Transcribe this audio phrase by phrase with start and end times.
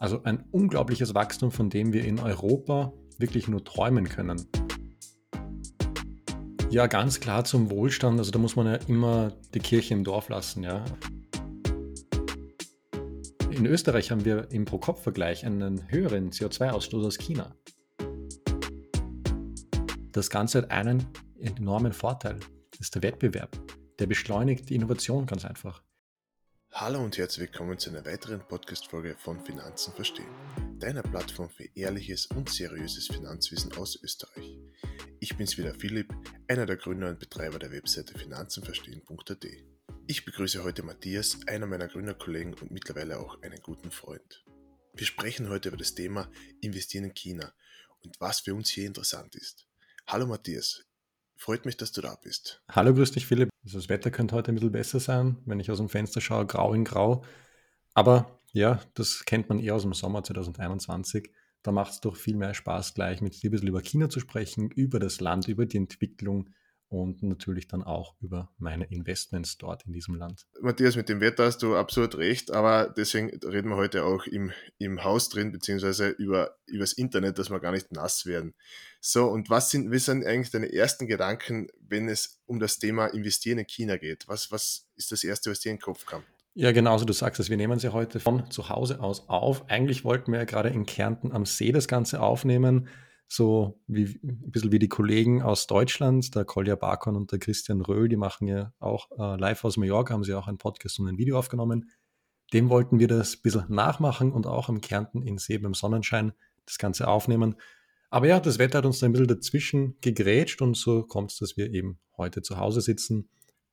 [0.00, 4.46] Also ein unglaubliches Wachstum, von dem wir in Europa wirklich nur träumen können.
[6.70, 8.18] Ja, ganz klar zum Wohlstand.
[8.18, 10.82] Also da muss man ja immer die Kirche im Dorf lassen, ja.
[13.50, 17.54] In Österreich haben wir im Pro-Kopf-Vergleich einen höheren CO2-Ausstoß als China.
[20.12, 21.08] Das Ganze hat einen
[21.38, 22.40] enormen Vorteil.
[22.70, 23.54] Das ist der Wettbewerb.
[23.98, 25.82] Der beschleunigt die Innovation ganz einfach.
[26.72, 30.30] Hallo und herzlich willkommen zu einer weiteren Podcast-Folge von Finanzen verstehen,
[30.78, 34.56] deiner Plattform für ehrliches und seriöses Finanzwissen aus Österreich.
[35.18, 36.14] Ich bin's wieder Philipp,
[36.48, 39.46] einer der Gründer und Betreiber der Webseite finanzenverstehen.at.
[40.06, 44.44] Ich begrüße heute Matthias, einer meiner Gründerkollegen und mittlerweile auch einen guten Freund.
[44.94, 46.30] Wir sprechen heute über das Thema
[46.60, 47.52] Investieren in China
[47.98, 49.66] und was für uns hier interessant ist.
[50.06, 50.84] Hallo Matthias,
[51.36, 52.62] freut mich, dass du da bist.
[52.70, 53.49] Hallo, grüß dich Philipp.
[53.62, 56.46] Also das Wetter könnte heute ein bisschen besser sein, wenn ich aus dem Fenster schaue,
[56.46, 57.24] grau in grau.
[57.94, 61.30] Aber ja, das kennt man eher aus dem Sommer 2021.
[61.62, 64.20] Da macht es doch viel mehr Spaß, gleich mit dir ein bisschen über China zu
[64.20, 66.48] sprechen, über das Land, über die Entwicklung
[66.90, 70.46] und natürlich dann auch über meine Investments dort in diesem Land.
[70.60, 74.50] Matthias, mit dem Wetter hast du absolut recht, aber deswegen reden wir heute auch im,
[74.78, 78.54] im Haus drin, beziehungsweise über, übers Internet, dass wir gar nicht nass werden.
[79.00, 83.06] So, und was sind, was sind eigentlich deine ersten Gedanken, wenn es um das Thema
[83.06, 84.26] Investieren in China geht?
[84.26, 86.24] Was, was ist das Erste, was dir in den Kopf kam?
[86.54, 87.48] Ja, genauso du sagst es.
[87.48, 89.70] Wir nehmen sie heute von zu Hause aus auf.
[89.70, 92.88] Eigentlich wollten wir ja gerade in Kärnten am See das Ganze aufnehmen
[93.32, 97.80] so wie ein bisschen wie die Kollegen aus Deutschland, der Kolja Barkon und der Christian
[97.80, 101.06] Röhl, die machen ja auch äh, live aus Mallorca, haben sie auch einen Podcast und
[101.06, 101.90] ein Video aufgenommen.
[102.52, 106.32] Dem wollten wir das ein bisschen nachmachen und auch im Kärnten in See beim Sonnenschein
[106.66, 107.54] das Ganze aufnehmen.
[108.10, 111.56] Aber ja, das Wetter hat uns ein bisschen dazwischen gegrätscht und so kommt es, dass
[111.56, 113.28] wir eben heute zu Hause sitzen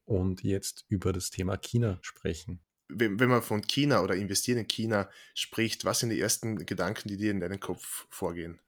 [0.05, 2.59] und jetzt über das Thema China sprechen.
[2.89, 7.07] Wenn, wenn man von China oder investieren in China spricht, was sind die ersten Gedanken,
[7.07, 8.59] die dir in deinen Kopf vorgehen?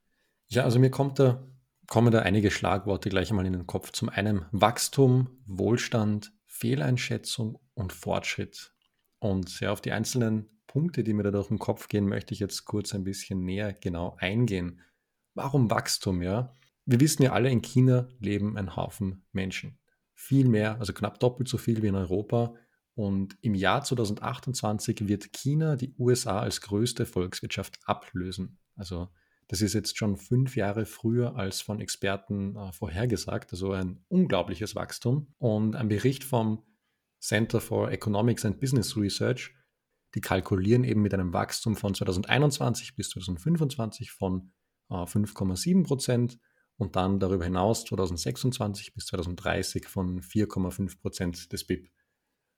[0.52, 1.46] Ja, also mir kommt da,
[1.86, 3.92] kommen da einige Schlagworte gleich einmal in den Kopf.
[3.92, 8.74] Zum einen Wachstum, Wohlstand, Fehleinschätzung und Fortschritt.
[9.20, 12.40] Und ja, auf die einzelnen Punkte, die mir da durch den Kopf gehen, möchte ich
[12.40, 14.80] jetzt kurz ein bisschen näher genau eingehen.
[15.34, 16.52] Warum Wachstum, ja?
[16.84, 19.78] Wir wissen ja alle, in China leben ein Haufen Menschen.
[20.14, 22.54] Viel mehr, also knapp doppelt so viel wie in Europa.
[22.94, 28.58] Und im Jahr 2028 wird China die USA als größte Volkswirtschaft ablösen.
[28.74, 29.10] Also
[29.50, 34.76] das ist jetzt schon fünf Jahre früher als von Experten äh, vorhergesagt, also ein unglaubliches
[34.76, 35.34] Wachstum.
[35.38, 36.62] Und ein Bericht vom
[37.18, 39.52] Center for Economics and Business Research,
[40.14, 44.52] die kalkulieren eben mit einem Wachstum von 2021 bis 2025 von
[44.88, 46.38] äh, 5,7 Prozent
[46.76, 51.90] und dann darüber hinaus 2026 bis 2030 von 4,5 Prozent des BIP.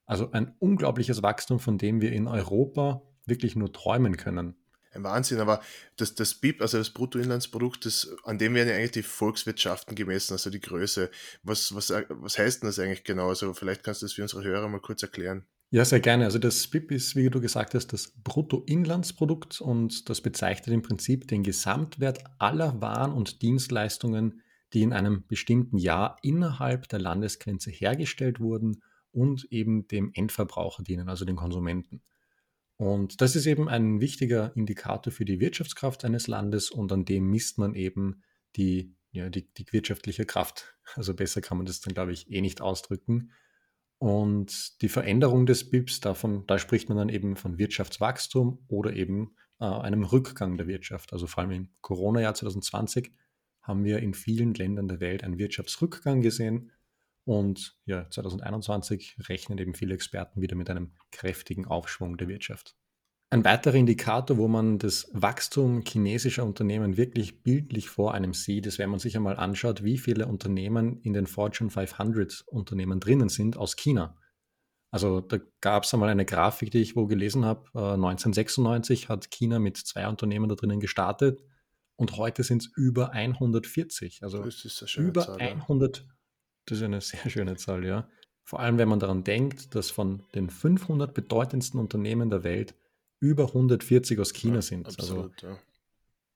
[0.04, 4.61] Also ein unglaubliches Wachstum, von dem wir in Europa wirklich nur träumen können
[4.94, 5.40] ein Wahnsinn.
[5.40, 5.60] Aber
[5.96, 10.32] das, das BIP, also das Bruttoinlandsprodukt, das, an dem werden ja eigentlich die Volkswirtschaften gemessen,
[10.32, 11.10] also die Größe.
[11.42, 13.28] Was, was, was heißt denn das eigentlich genau?
[13.28, 15.44] Also vielleicht kannst du das für unsere Hörer mal kurz erklären.
[15.70, 16.26] Ja, sehr gerne.
[16.26, 21.26] Also das BIP ist, wie du gesagt hast, das Bruttoinlandsprodukt und das bezeichnet im Prinzip
[21.28, 24.42] den Gesamtwert aller Waren und Dienstleistungen,
[24.74, 28.82] die in einem bestimmten Jahr innerhalb der Landesgrenze hergestellt wurden
[29.12, 32.02] und eben dem Endverbraucher dienen, also den Konsumenten.
[32.82, 37.30] Und das ist eben ein wichtiger Indikator für die Wirtschaftskraft eines Landes und an dem
[37.30, 38.24] misst man eben
[38.56, 40.76] die, ja, die, die wirtschaftliche Kraft.
[40.96, 43.30] Also besser kann man das dann, glaube ich, eh nicht ausdrücken.
[43.98, 49.36] Und die Veränderung des BIPs, davon, da spricht man dann eben von Wirtschaftswachstum oder eben
[49.60, 51.12] äh, einem Rückgang der Wirtschaft.
[51.12, 53.12] Also vor allem im Corona-Jahr 2020
[53.62, 56.72] haben wir in vielen Ländern der Welt einen Wirtschaftsrückgang gesehen.
[57.24, 62.76] Und ja, 2021 rechnen eben viele Experten wieder mit einem kräftigen Aufschwung der Wirtschaft.
[63.30, 68.78] Ein weiterer Indikator, wo man das Wachstum chinesischer Unternehmen wirklich bildlich vor einem sieht, ist,
[68.78, 73.56] wenn man sich einmal anschaut, wie viele Unternehmen in den Fortune 500 Unternehmen drinnen sind
[73.56, 74.18] aus China.
[74.90, 77.64] Also da gab es einmal eine Grafik, die ich wo gelesen habe.
[77.72, 81.42] 1996 hat China mit zwei Unternehmen da drinnen gestartet
[81.96, 84.22] und heute sind es über 140.
[84.22, 84.44] Also
[84.96, 86.06] über Zahl, 100
[86.66, 88.08] das ist eine sehr schöne Zahl, ja.
[88.44, 92.74] Vor allem, wenn man daran denkt, dass von den 500 bedeutendsten Unternehmen der Welt
[93.20, 94.86] über 140 aus China ja, sind.
[94.86, 95.60] Also absolut, also ja.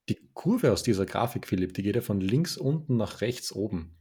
[0.08, 3.98] die Kurve aus dieser Grafik, Philipp, die geht ja von links unten nach rechts oben.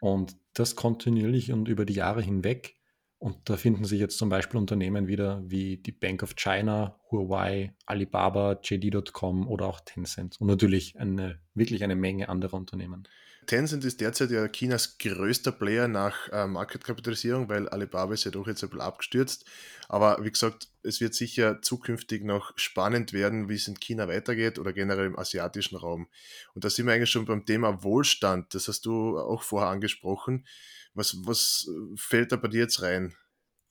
[0.00, 2.76] Und das kontinuierlich und über die Jahre hinweg.
[3.18, 7.74] Und da finden sich jetzt zum Beispiel Unternehmen wieder wie die Bank of China, Huawei,
[7.86, 10.40] Alibaba, JD.com oder auch Tencent.
[10.40, 13.08] Und natürlich eine, wirklich eine Menge anderer Unternehmen.
[13.46, 18.46] Tencent ist derzeit ja Chinas größter Player nach äh, Marketkapitalisierung, weil Alibaba ist ja doch
[18.46, 19.44] jetzt ein bisschen abgestürzt.
[19.88, 24.58] Aber wie gesagt, es wird sicher zukünftig noch spannend werden, wie es in China weitergeht
[24.58, 26.08] oder generell im asiatischen Raum.
[26.54, 28.54] Und da sind wir eigentlich schon beim Thema Wohlstand.
[28.54, 30.46] Das hast du auch vorher angesprochen.
[30.94, 33.14] Was, was fällt da bei dir jetzt rein?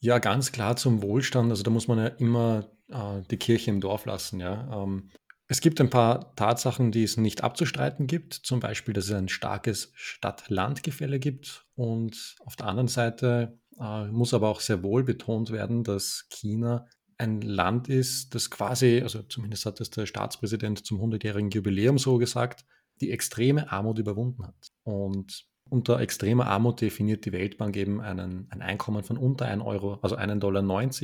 [0.00, 1.50] Ja, ganz klar zum Wohlstand.
[1.50, 4.40] Also da muss man ja immer äh, die Kirche im Dorf lassen.
[4.40, 4.82] Ja.
[4.82, 5.10] Ähm,
[5.46, 8.34] es gibt ein paar Tatsachen, die es nicht abzustreiten gibt.
[8.34, 11.66] Zum Beispiel, dass es ein starkes Stadt-Land-Gefälle gibt.
[11.74, 16.86] Und auf der anderen Seite äh, muss aber auch sehr wohl betont werden, dass China
[17.18, 22.18] ein Land ist, das quasi, also zumindest hat es der Staatspräsident zum 100-jährigen Jubiläum so
[22.18, 22.64] gesagt,
[23.00, 24.72] die extreme Armut überwunden hat.
[24.82, 29.98] Und unter extremer Armut definiert die Weltbank eben einen, ein Einkommen von unter 1 Euro,
[30.02, 30.62] also 1,90 Dollar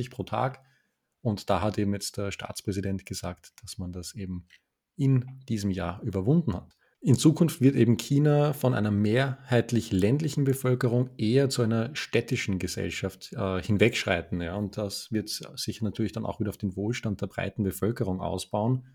[0.09, 0.61] pro Tag
[1.21, 4.47] und da hat eben jetzt der Staatspräsident gesagt, dass man das eben
[4.95, 6.75] in diesem Jahr überwunden hat.
[7.03, 13.33] In Zukunft wird eben China von einer mehrheitlich ländlichen Bevölkerung eher zu einer städtischen Gesellschaft
[13.33, 14.39] äh, hinwegschreiten.
[14.39, 14.53] Ja?
[14.53, 18.85] Und das wird sich natürlich dann auch wieder auf den Wohlstand der breiten Bevölkerung ausbauen,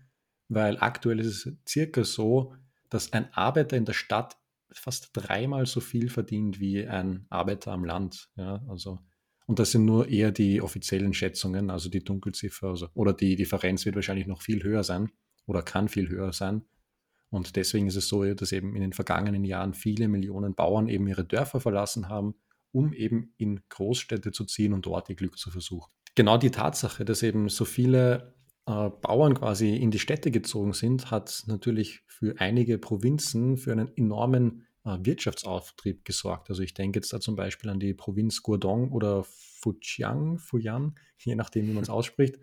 [0.47, 2.53] weil aktuell ist es circa so,
[2.89, 4.37] dass ein Arbeiter in der Stadt
[4.71, 8.29] fast dreimal so viel verdient wie ein Arbeiter am Land.
[8.37, 8.63] Ja?
[8.69, 8.99] Also
[9.47, 13.85] und das sind nur eher die offiziellen Schätzungen, also die Dunkelziffer also, oder die Differenz
[13.85, 15.09] wird wahrscheinlich noch viel höher sein
[15.45, 16.65] oder kann viel höher sein.
[17.29, 21.07] Und deswegen ist es so, dass eben in den vergangenen Jahren viele Millionen Bauern eben
[21.07, 22.35] ihre Dörfer verlassen haben,
[22.73, 25.91] um eben in Großstädte zu ziehen und dort ihr Glück zu versuchen.
[26.15, 28.35] Genau die Tatsache, dass eben so viele
[28.65, 33.95] äh, Bauern quasi in die Städte gezogen sind, hat natürlich für einige Provinzen für einen
[33.95, 34.66] enormen
[35.01, 36.49] Wirtschaftsauftrieb gesorgt.
[36.49, 41.35] Also ich denke jetzt da zum Beispiel an die Provinz Guangdong oder Fujian, Fujian je
[41.35, 42.39] nachdem, wie man es ausspricht.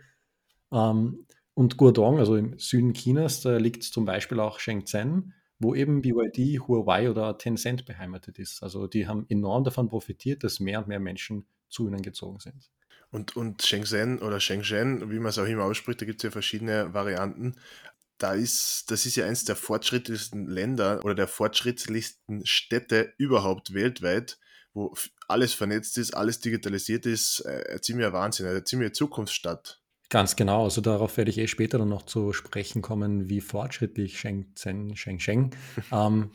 [0.73, 6.03] Ähm, und Guangdong, also im Süden Chinas, da liegt zum Beispiel auch Shenzhen, wo eben
[6.03, 8.63] BYD, Huawei oder Tencent beheimatet ist.
[8.63, 12.71] Also die haben enorm davon profitiert, dass mehr und mehr Menschen zu ihnen gezogen sind.
[13.11, 16.31] Und, und Shenzhen oder Shenzhen, wie man es auch immer ausspricht, da gibt es ja
[16.33, 17.55] verschiedene Varianten
[18.19, 24.39] da ist, das ist ja eines der fortschrittlichsten Länder oder der fortschrittlichsten Städte überhaupt weltweit,
[24.73, 24.95] wo
[25.29, 27.41] alles vernetzt ist, alles digitalisiert ist.
[27.41, 29.81] Äh, ein ziemlicher Wahnsinn, eine ziemliche Zukunftsstadt.
[30.11, 34.19] Ganz genau, also darauf werde ich eh später dann noch zu sprechen kommen, wie fortschrittlich
[34.21, 35.51] Shenzhen, Shenzhen
[35.93, 36.33] ähm,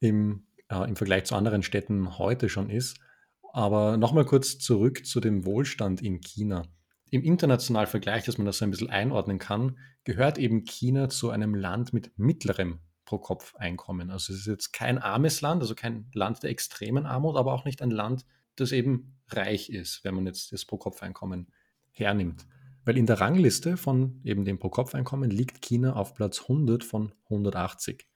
[0.00, 2.98] im, äh, im Vergleich zu anderen Städten heute schon ist.
[3.52, 6.66] Aber nochmal kurz zurück zu dem Wohlstand in China
[7.16, 11.30] im internationalen Vergleich, dass man das so ein bisschen einordnen kann, gehört eben China zu
[11.30, 14.10] einem Land mit mittlerem Pro-Kopf-Einkommen.
[14.10, 17.64] Also es ist jetzt kein armes Land, also kein Land der extremen Armut, aber auch
[17.64, 18.26] nicht ein Land,
[18.56, 21.48] das eben reich ist, wenn man jetzt das Pro-Kopf-Einkommen
[21.90, 22.46] hernimmt.
[22.84, 28.06] Weil in der Rangliste von eben dem Pro-Kopf-Einkommen liegt China auf Platz 100 von 180.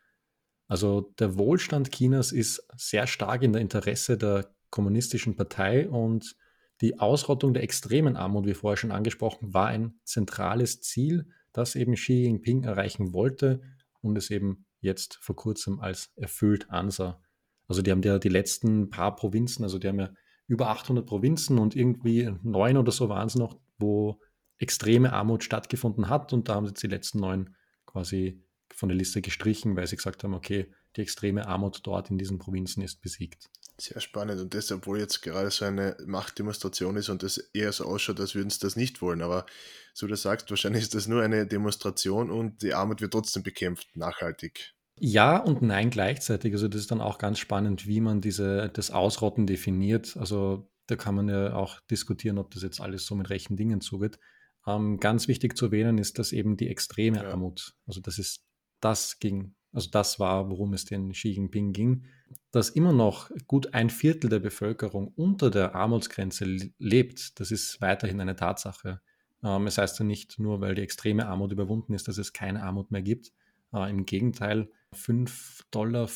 [0.68, 6.36] Also der Wohlstand Chinas ist sehr stark in der Interesse der kommunistischen Partei und
[6.80, 11.94] die Ausrottung der extremen Armut, wie vorher schon angesprochen, war ein zentrales Ziel, das eben
[11.94, 13.60] Xi Jinping erreichen wollte
[14.00, 17.20] und es eben jetzt vor kurzem als erfüllt ansah.
[17.68, 20.10] Also die haben ja die letzten paar Provinzen, also die haben ja
[20.46, 24.20] über 800 Provinzen und irgendwie neun oder so waren es noch, wo
[24.58, 27.54] extreme Armut stattgefunden hat und da haben sie jetzt die letzten neun
[27.86, 28.42] quasi
[28.74, 32.38] von der Liste gestrichen, weil sie gesagt haben, okay, die extreme Armut dort in diesen
[32.38, 33.48] Provinzen ist besiegt.
[33.78, 37.84] Sehr spannend und das, obwohl jetzt gerade so eine Machtdemonstration ist und es eher so
[37.84, 39.22] ausschaut, als würden sie das nicht wollen.
[39.22, 39.46] Aber
[39.94, 43.96] so du sagst, wahrscheinlich ist das nur eine Demonstration und die Armut wird trotzdem bekämpft,
[43.96, 44.74] nachhaltig.
[44.98, 46.52] Ja und nein gleichzeitig.
[46.52, 50.14] Also das ist dann auch ganz spannend, wie man diese, das Ausrotten definiert.
[50.18, 53.80] Also da kann man ja auch diskutieren, ob das jetzt alles so mit rechten Dingen
[53.80, 54.18] zugeht.
[54.66, 57.30] Ähm, ganz wichtig zu erwähnen ist, dass eben die extreme ja.
[57.30, 58.44] Armut, also das ist
[58.80, 62.04] das ging, also das war, worum es den Xi Jinping ging,
[62.50, 66.44] dass immer noch gut ein Viertel der Bevölkerung unter der Armutsgrenze
[66.78, 69.00] lebt, das ist weiterhin eine Tatsache.
[69.42, 72.62] Ähm, es heißt ja nicht nur, weil die extreme Armut überwunden ist, dass es keine
[72.62, 73.32] Armut mehr gibt.
[73.72, 76.08] Äh, Im Gegenteil, 5,50 Dollar,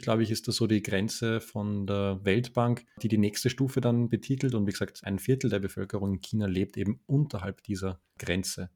[0.00, 4.08] glaube ich, ist das so die Grenze von der Weltbank, die die nächste Stufe dann
[4.08, 4.54] betitelt.
[4.54, 8.70] Und wie gesagt, ein Viertel der Bevölkerung in China lebt eben unterhalb dieser Grenze.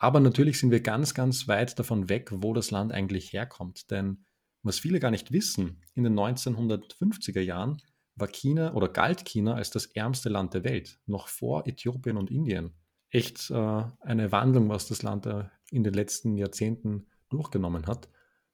[0.00, 3.90] Aber natürlich sind wir ganz, ganz weit davon weg, wo das Land eigentlich herkommt.
[3.90, 4.24] Denn
[4.62, 7.82] was viele gar nicht wissen, in den 1950er Jahren
[8.16, 12.30] war China oder galt China als das ärmste Land der Welt, noch vor Äthiopien und
[12.30, 12.72] Indien.
[13.10, 18.08] Echt äh, eine Wandlung, was das Land äh, in den letzten Jahrzehnten durchgenommen hat.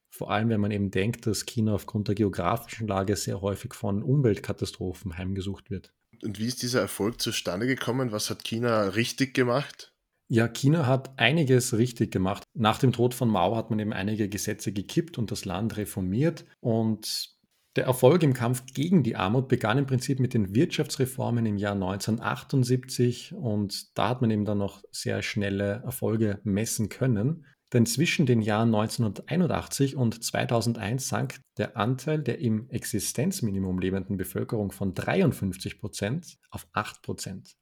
[0.09, 4.03] Vor allem, wenn man eben denkt, dass China aufgrund der geografischen Lage sehr häufig von
[4.03, 5.93] Umweltkatastrophen heimgesucht wird.
[6.25, 8.11] Und wie ist dieser Erfolg zustande gekommen?
[8.11, 9.96] Was hat China richtig gemacht?
[10.29, 12.43] Ja, China hat einiges richtig gemacht.
[12.55, 16.45] Nach dem Tod von Mao hat man eben einige Gesetze gekippt und das Land reformiert.
[16.61, 17.37] Und
[17.77, 21.75] Der Erfolg im Kampf gegen die Armut begann im Prinzip mit den Wirtschaftsreformen im Jahr
[21.75, 27.45] 1978 und da hat man eben dann noch sehr schnelle Erfolge messen können.
[27.75, 34.73] Denn zwischen den Jahren 1981 und 2001 sank der Anteil der im Existenzminimum lebenden Bevölkerung
[34.73, 37.57] von 53 Prozent auf 8 Prozent.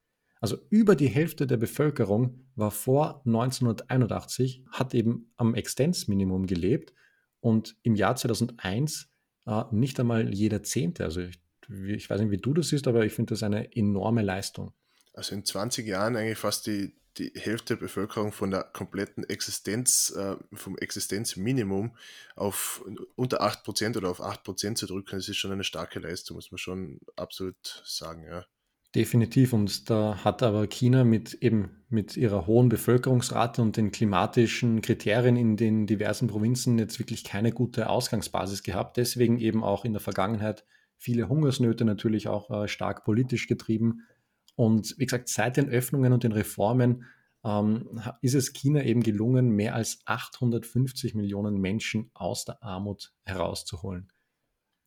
[0.45, 6.93] Also über die Hälfte der Bevölkerung war vor 1981, hat eben am Existenzminimum gelebt
[7.41, 9.09] und im Jahr 2001
[9.47, 11.05] äh, nicht einmal jeder Zehnte.
[11.05, 11.41] Also ich,
[11.87, 14.75] ich weiß nicht, wie du das siehst, aber ich finde das eine enorme Leistung.
[15.15, 20.11] Also in 20 Jahren eigentlich fast die, die Hälfte der Bevölkerung von der kompletten Existenz,
[20.15, 21.97] äh, vom Existenzminimum
[22.37, 22.85] auf
[23.17, 26.59] unter 8% oder auf 8% zu drücken, das ist schon eine starke Leistung, muss man
[26.59, 28.45] schon absolut sagen, ja.
[28.95, 29.53] Definitiv.
[29.53, 35.37] Und da hat aber China mit eben mit ihrer hohen Bevölkerungsrate und den klimatischen Kriterien
[35.37, 38.97] in den diversen Provinzen jetzt wirklich keine gute Ausgangsbasis gehabt.
[38.97, 40.65] Deswegen eben auch in der Vergangenheit
[40.97, 44.03] viele Hungersnöte natürlich auch äh, stark politisch getrieben.
[44.57, 47.05] Und wie gesagt, seit den Öffnungen und den Reformen
[47.45, 54.13] ähm, ist es China eben gelungen, mehr als 850 Millionen Menschen aus der Armut herauszuholen.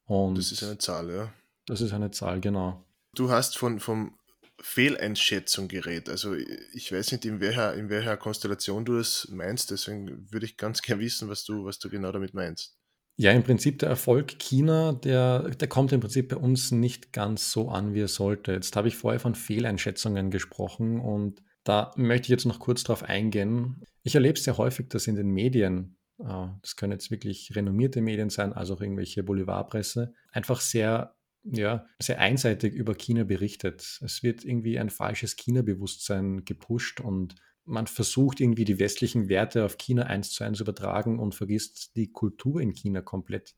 [0.05, 1.33] Und das ist eine Zahl, ja.
[1.65, 2.87] Das ist eine Zahl, genau.
[3.17, 4.17] Du hast von vom
[4.59, 6.09] Fehleinschätzung geredet.
[6.09, 10.57] Also ich weiß nicht, in welcher, in welcher Konstellation du das meinst, deswegen würde ich
[10.57, 12.75] ganz gerne wissen, was du, was du genau damit meinst.
[13.17, 17.51] Ja, im Prinzip der Erfolg China, der, der kommt im Prinzip bei uns nicht ganz
[17.51, 18.51] so an, wie er sollte.
[18.51, 23.03] Jetzt habe ich vorher von Fehleinschätzungen gesprochen und da möchte ich jetzt noch kurz darauf
[23.03, 23.81] eingehen.
[24.03, 28.29] Ich erlebe sehr häufig, dass in den Medien, äh, das können jetzt wirklich renommierte Medien
[28.29, 31.16] sein, also auch irgendwelche Boulevardpresse, einfach sehr
[31.51, 34.00] ja, sehr einseitig über China berichtet.
[34.04, 37.36] Es wird irgendwie ein falsches China-Bewusstsein gepusht und
[37.66, 42.12] man versucht irgendwie die westlichen Werte auf China eins zu eins übertragen und vergisst die
[42.12, 43.56] Kultur in China komplett.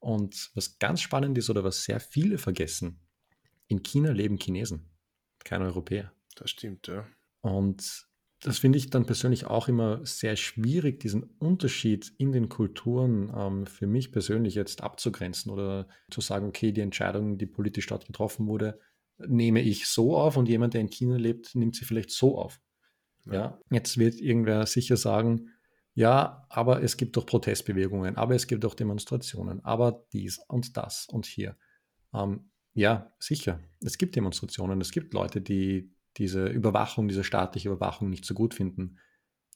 [0.00, 3.00] Und was ganz spannend ist oder was sehr viele vergessen,
[3.68, 4.90] in China leben Chinesen,
[5.44, 6.12] kein Europäer.
[6.34, 7.06] Das stimmt, ja.
[7.40, 8.07] Und
[8.40, 13.66] das finde ich dann persönlich auch immer sehr schwierig, diesen Unterschied in den Kulturen ähm,
[13.66, 18.46] für mich persönlich jetzt abzugrenzen oder zu sagen, okay, die Entscheidung, die politisch dort getroffen
[18.46, 18.78] wurde,
[19.26, 22.60] nehme ich so auf und jemand, der in China lebt, nimmt sie vielleicht so auf.
[23.26, 23.32] Ja.
[23.32, 23.58] ja.
[23.70, 25.50] Jetzt wird irgendwer sicher sagen,
[25.94, 31.08] ja, aber es gibt doch Protestbewegungen, aber es gibt doch Demonstrationen, aber dies und das
[31.10, 31.56] und hier.
[32.14, 33.58] Ähm, ja, sicher.
[33.80, 38.54] Es gibt Demonstrationen, es gibt Leute, die diese Überwachung, diese staatliche Überwachung nicht so gut
[38.54, 38.98] finden.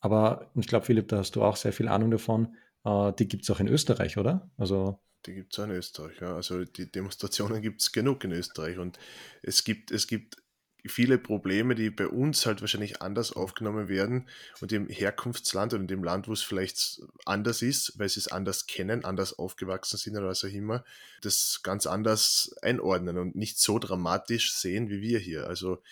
[0.00, 2.56] Aber ich glaube, Philipp, da hast du auch sehr viel Ahnung davon.
[2.84, 4.50] Äh, die gibt es auch in Österreich, oder?
[4.56, 6.34] Also die gibt es auch in Österreich, ja.
[6.34, 8.98] Also die Demonstrationen gibt es genug in Österreich und
[9.42, 10.36] es gibt, es gibt
[10.84, 14.28] viele Probleme, die bei uns halt wahrscheinlich anders aufgenommen werden
[14.60, 18.28] und im Herkunftsland und in dem Land, wo es vielleicht anders ist, weil sie es
[18.28, 20.84] anders kennen, anders aufgewachsen sind oder was auch immer,
[21.20, 25.46] das ganz anders einordnen und nicht so dramatisch sehen wie wir hier.
[25.46, 25.82] Also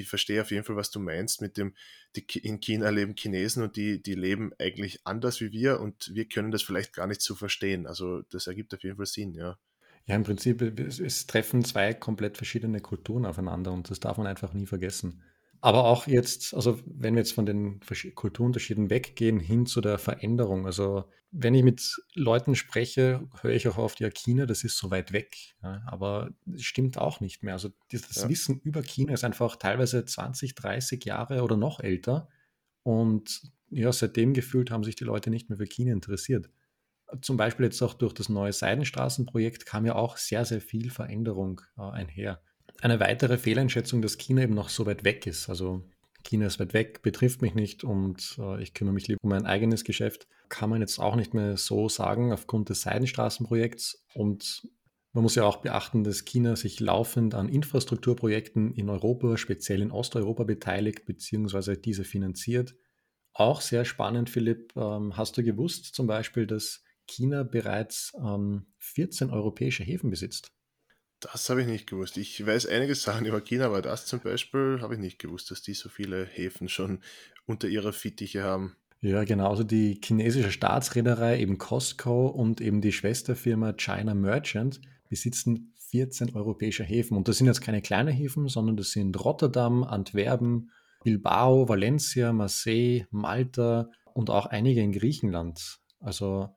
[0.00, 1.74] ich verstehe auf jeden Fall, was du meinst mit dem,
[2.16, 6.28] die in China leben Chinesen und die, die leben eigentlich anders wie wir und wir
[6.28, 7.86] können das vielleicht gar nicht so verstehen.
[7.86, 9.58] Also das ergibt auf jeden Fall Sinn, ja.
[10.06, 14.26] Ja, im Prinzip, es, es treffen zwei komplett verschiedene Kulturen aufeinander und das darf man
[14.26, 15.22] einfach nie vergessen.
[15.64, 17.80] Aber auch jetzt, also wenn wir jetzt von den
[18.14, 23.78] Kulturunterschieden weggehen hin zu der Veränderung, also wenn ich mit Leuten spreche, höre ich auch
[23.78, 25.56] oft, ja, China, das ist so weit weg.
[25.62, 27.54] Ja, aber stimmt auch nicht mehr.
[27.54, 28.28] Also das ja.
[28.28, 32.28] Wissen über China ist einfach teilweise 20, 30 Jahre oder noch älter.
[32.82, 36.50] Und ja, seitdem gefühlt haben sich die Leute nicht mehr für China interessiert
[37.20, 41.60] zum Beispiel jetzt auch durch das neue Seidenstraßenprojekt kam ja auch sehr, sehr viel Veränderung
[41.76, 42.40] äh, einher.
[42.84, 45.48] Eine weitere Fehleinschätzung, dass China eben noch so weit weg ist.
[45.48, 45.82] Also
[46.22, 49.46] China ist weit weg, betrifft mich nicht und äh, ich kümmere mich lieber um mein
[49.46, 54.04] eigenes Geschäft, kann man jetzt auch nicht mehr so sagen aufgrund des Seidenstraßenprojekts.
[54.12, 54.68] Und
[55.14, 59.90] man muss ja auch beachten, dass China sich laufend an Infrastrukturprojekten in Europa, speziell in
[59.90, 61.76] Osteuropa beteiligt bzw.
[61.76, 62.74] diese finanziert.
[63.32, 69.30] Auch sehr spannend, Philipp, ähm, hast du gewusst zum Beispiel, dass China bereits ähm, 14
[69.30, 70.52] europäische Häfen besitzt.
[71.20, 72.16] Das habe ich nicht gewusst.
[72.18, 75.62] Ich weiß einige Sachen über China, aber das zum Beispiel habe ich nicht gewusst, dass
[75.62, 77.00] die so viele Häfen schon
[77.46, 78.76] unter ihrer Fittiche haben.
[79.00, 84.80] Ja, genauso also die chinesische Staatsreederei, eben Costco und eben die Schwesterfirma China Merchant
[85.10, 87.16] besitzen 14 europäische Häfen.
[87.16, 90.70] Und das sind jetzt keine kleinen Häfen, sondern das sind Rotterdam, Antwerpen,
[91.04, 95.80] Bilbao, Valencia, Marseille, Malta und auch einige in Griechenland.
[96.00, 96.54] Also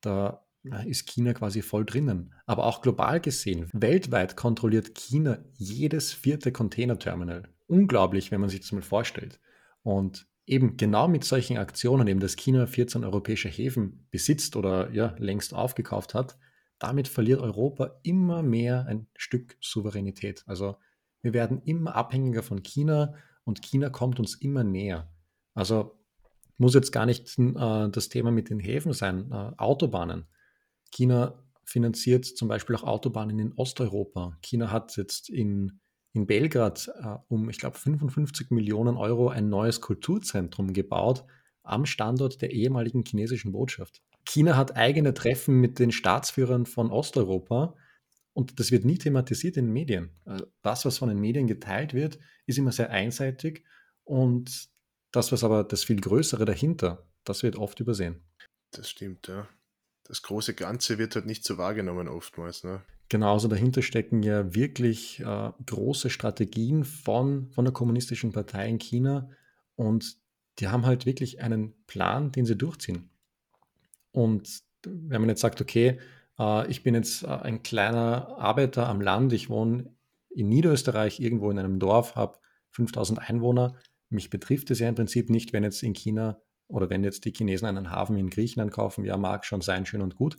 [0.00, 0.45] da
[0.86, 2.34] ist China quasi voll drinnen.
[2.46, 7.48] Aber auch global gesehen, weltweit kontrolliert China jedes vierte Containerterminal.
[7.66, 9.40] Unglaublich, wenn man sich das mal vorstellt.
[9.82, 15.14] Und eben genau mit solchen Aktionen, eben dass China 14 europäische Häfen besitzt oder ja
[15.18, 16.38] längst aufgekauft hat,
[16.78, 20.44] damit verliert Europa immer mehr ein Stück Souveränität.
[20.46, 20.76] Also
[21.22, 25.10] wir werden immer abhängiger von China und China kommt uns immer näher.
[25.54, 25.98] Also
[26.58, 30.26] muss jetzt gar nicht äh, das Thema mit den Häfen sein, äh, Autobahnen.
[30.90, 34.38] China finanziert zum Beispiel auch Autobahnen in Osteuropa.
[34.42, 35.80] China hat jetzt in,
[36.12, 41.24] in Belgrad äh, um, ich glaube, 55 Millionen Euro ein neues Kulturzentrum gebaut
[41.62, 44.00] am Standort der ehemaligen chinesischen Botschaft.
[44.24, 47.74] China hat eigene Treffen mit den Staatsführern von Osteuropa
[48.32, 50.10] und das wird nie thematisiert in den Medien.
[50.24, 53.64] Äh, das, was von den Medien geteilt wird, ist immer sehr einseitig
[54.04, 54.68] und
[55.10, 58.22] das, was aber das viel Größere dahinter, das wird oft übersehen.
[58.70, 59.48] Das stimmt, ja.
[60.08, 62.64] Das große Ganze wird halt nicht so wahrgenommen oftmals.
[62.64, 62.82] Ne?
[63.08, 69.30] Genauso dahinter stecken ja wirklich äh, große Strategien von, von der kommunistischen Partei in China
[69.74, 70.16] und
[70.58, 73.10] die haben halt wirklich einen Plan, den sie durchziehen.
[74.12, 75.98] Und wenn man jetzt sagt, okay,
[76.38, 79.94] äh, ich bin jetzt äh, ein kleiner Arbeiter am Land, ich wohne
[80.30, 82.38] in Niederösterreich irgendwo in einem Dorf, habe
[82.70, 83.76] 5000 Einwohner,
[84.08, 87.32] mich betrifft es ja im Prinzip nicht, wenn jetzt in China oder wenn jetzt die
[87.32, 90.36] Chinesen einen Hafen in Griechenland kaufen, ja, mag schon sein, schön und gut.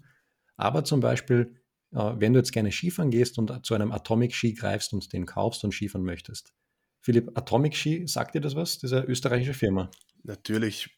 [0.56, 1.56] Aber zum Beispiel,
[1.94, 5.26] äh, wenn du jetzt gerne Skifahren gehst und zu einem Atomic Ski greifst und den
[5.26, 6.54] kaufst und Skifahren möchtest.
[7.02, 8.80] Philipp, Atomic Ski, sagt dir das was?
[8.80, 9.90] Diese österreichische Firma?
[10.24, 10.90] Natürlich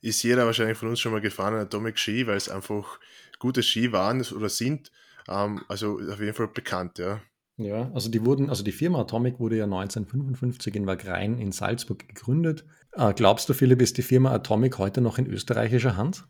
[0.00, 3.00] ist jeder wahrscheinlich von uns schon mal gefahren Atomic Ski, weil es einfach
[3.38, 4.92] gute Ski waren oder sind.
[5.28, 7.20] Ähm, also auf jeden Fall bekannt, ja.
[7.56, 12.08] Ja, also die wurden, also die Firma Atomic wurde ja 1955 in Wagrain in Salzburg
[12.08, 12.64] gegründet.
[12.92, 16.24] Äh, glaubst du, Philipp, ist die Firma Atomic heute noch in österreichischer Hand?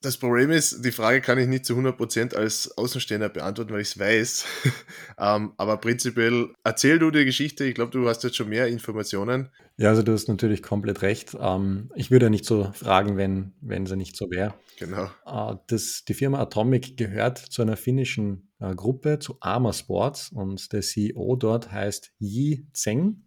[0.00, 3.88] Das Problem ist, die Frage kann ich nicht zu 100% als Außenstehender beantworten, weil ich
[3.88, 4.44] es weiß.
[5.18, 7.64] ähm, aber prinzipiell erzähl du die Geschichte.
[7.64, 9.50] Ich glaube, du hast jetzt schon mehr Informationen.
[9.76, 11.36] Ja, also du hast natürlich komplett recht.
[11.40, 14.54] Ähm, ich würde ja nicht so fragen, wenn, wenn sie nicht so wäre.
[14.78, 15.10] Genau.
[15.26, 20.30] Äh, das, die Firma Atomic gehört zu einer finnischen äh, Gruppe, zu Arma Sports.
[20.30, 23.24] Und der CEO dort heißt Yi Zeng.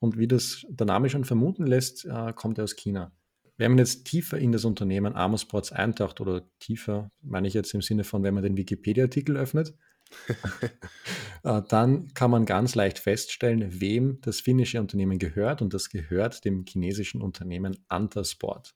[0.00, 3.12] Und wie das der Name schon vermuten lässt, äh, kommt er aus China.
[3.56, 7.82] Wenn man jetzt tiefer in das Unternehmen Amosports eintaucht oder tiefer, meine ich jetzt im
[7.82, 9.74] Sinne von, wenn man den Wikipedia-Artikel öffnet,
[11.44, 16.44] äh, dann kann man ganz leicht feststellen, wem das finnische Unternehmen gehört und das gehört
[16.44, 18.74] dem chinesischen Unternehmen Antasport.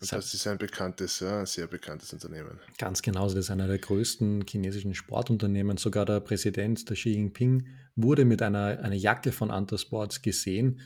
[0.00, 2.58] Das, das ist ein bekanntes, ja, sehr bekanntes Unternehmen.
[2.78, 5.76] Ganz genau, das ist einer der größten chinesischen Sportunternehmen.
[5.76, 7.66] Sogar der Präsident, der Xi Jinping,
[8.00, 10.80] wurde mit einer, einer Jacke von Antasports gesehen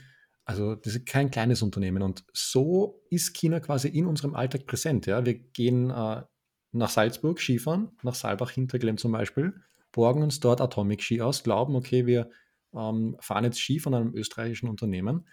[0.45, 5.07] also das ist kein kleines Unternehmen und so ist China quasi in unserem Alltag präsent.
[5.07, 5.25] Ja?
[5.25, 6.23] Wir gehen äh,
[6.73, 9.55] nach Salzburg Skifahren, nach Saalbach-Hinterglemm zum Beispiel,
[9.93, 12.31] borgen uns dort Atomic-Ski aus, glauben, okay, wir
[12.75, 15.27] ähm, fahren jetzt Ski von einem österreichischen Unternehmen.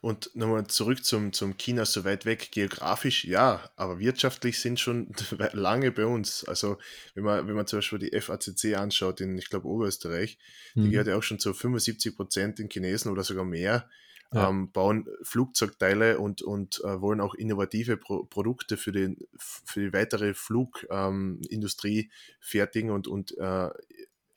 [0.00, 5.12] Und nochmal zurück zum, zum China so weit weg, geografisch ja, aber wirtschaftlich sind schon
[5.52, 6.44] lange bei uns.
[6.44, 6.78] Also
[7.14, 10.38] wenn man, wenn man zum Beispiel die FACC anschaut in, ich glaube, Oberösterreich,
[10.74, 10.84] mhm.
[10.84, 13.88] die gehört ja auch schon zu 75 Prozent in Chinesen oder sogar mehr
[14.32, 14.48] ja.
[14.48, 19.92] ähm, bauen Flugzeugteile und, und äh, wollen auch innovative Pro Produkte für, den, für die
[19.92, 23.70] weitere Flugindustrie ähm, fertigen und, und äh,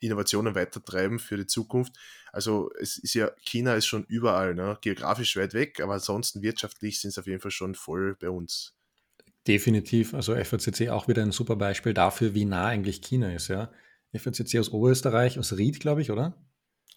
[0.02, 1.94] Innovationen weitertreiben für die Zukunft.
[2.32, 4.78] Also es ist ja, China ist schon überall, ne?
[4.80, 8.74] geografisch weit weg, aber ansonsten wirtschaftlich sind es auf jeden Fall schon voll bei uns.
[9.46, 13.48] Definitiv, also FACC auch wieder ein super Beispiel dafür, wie nah eigentlich China ist.
[13.48, 13.72] Ja?
[14.16, 16.36] FACC aus Oberösterreich, aus Ried, glaube ich, oder?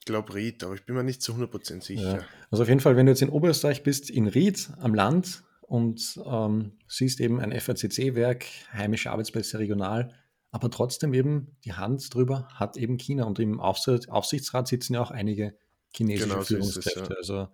[0.05, 2.17] glaube Ried, aber ich bin mir nicht zu 100% sicher.
[2.17, 2.25] Ja.
[2.51, 6.19] Also auf jeden Fall, wenn du jetzt in Oberösterreich bist, in Ried am Land und
[6.25, 10.13] ähm, siehst eben ein FACC-Werk, heimische Arbeitsplätze regional,
[10.55, 15.11] aber trotzdem eben die Hand drüber hat eben China und im Aufsichtsrat sitzen ja auch
[15.11, 15.57] einige
[15.93, 17.17] chinesische genau Führungskräfte.
[17.19, 17.47] Es, ja.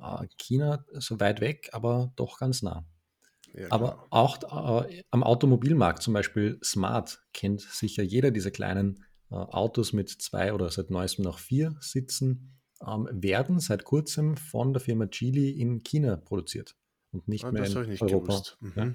[0.00, 2.84] Also äh, China so weit weg, aber doch ganz nah.
[3.54, 9.36] Ja, aber auch äh, am Automobilmarkt, zum Beispiel Smart, kennt sicher jeder diese kleinen äh,
[9.36, 14.80] Autos mit zwei oder seit neuestem noch vier Sitzen ähm, werden seit kurzem von der
[14.80, 16.74] Firma Geely in China produziert
[17.12, 18.42] und nicht ah, mehr in Europa.
[18.58, 18.72] Mhm.
[18.74, 18.94] Ja?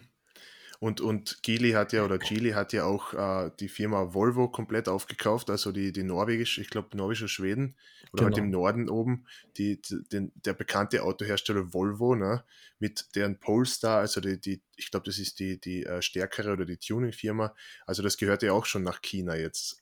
[0.80, 4.88] Und, und Geely hat ja, oder Geely hat ja auch äh, die Firma Volvo komplett
[4.88, 7.76] aufgekauft, also die, die norwegisch, ich glaube norwegische Schweden
[8.14, 8.38] oder halt genau.
[8.38, 9.26] halt im Norden oben,
[9.58, 12.44] die, den, der bekannte Autohersteller Volvo, ne,
[12.78, 16.66] mit deren Polestar, also die, die ich glaube, das ist die, die äh, stärkere oder
[16.66, 17.56] die Tuning-Firma,
[17.88, 19.82] also das gehört ja auch schon nach China jetzt.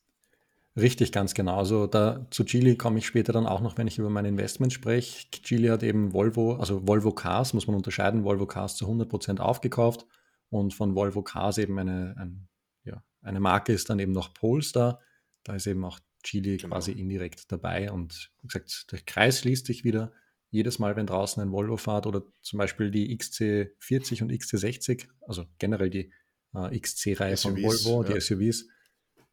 [0.77, 1.58] Richtig, ganz genau.
[1.58, 4.73] Also da, zu Geely komme ich später dann auch noch, wenn ich über mein Investment
[4.73, 5.25] spreche.
[5.31, 10.05] Geely hat eben Volvo, also Volvo Cars, muss man unterscheiden, Volvo Cars zu 100% aufgekauft
[10.49, 12.47] und von Volvo Cars eben eine, ein,
[12.84, 14.99] ja, eine Marke ist dann eben noch Polestar.
[15.43, 16.75] Da ist eben auch Geely genau.
[16.75, 20.12] quasi indirekt dabei und wie gesagt, der Kreis schließt sich wieder.
[20.49, 25.45] Jedes Mal, wenn draußen ein Volvo fährt oder zum Beispiel die XC40 und XC60, also
[25.60, 26.12] generell die
[26.55, 28.13] äh, XC-Reihe von Volvo, ja.
[28.13, 28.67] die SUVs,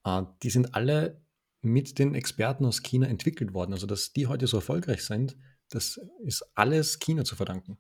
[0.05, 1.23] äh, die sind alle
[1.63, 3.73] mit den Experten aus China entwickelt worden.
[3.73, 5.37] Also, dass die heute so erfolgreich sind,
[5.69, 7.79] das ist alles China zu verdanken.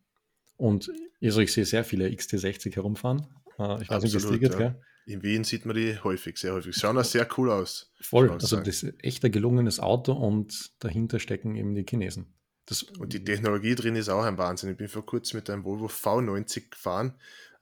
[0.63, 3.27] Und also ich sehe sehr viele XT60 herumfahren.
[3.59, 4.77] Äh, ich weiß nicht, wie es dir geht, ja.
[5.07, 6.77] In Wien sieht man die häufig, sehr häufig.
[6.77, 7.93] Schauen auch sehr cool aus.
[8.01, 8.31] Voll.
[8.31, 12.33] Also das ist echt ein gelungenes Auto und dahinter stecken eben die Chinesen.
[12.67, 14.71] Das und die Technologie drin ist auch ein Wahnsinn.
[14.71, 17.15] Ich bin vor kurzem mit einem Volvo V90 gefahren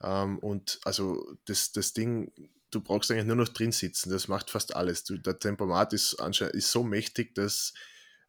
[0.03, 2.31] ähm, und also das, das Ding,
[2.69, 4.11] du brauchst eigentlich nur noch drin sitzen.
[4.11, 5.03] Das macht fast alles.
[5.05, 7.73] Du, der Tempomat ist anscheinend ist so mächtig, dass